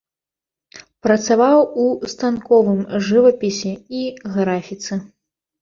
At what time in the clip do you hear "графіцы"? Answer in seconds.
4.39-4.93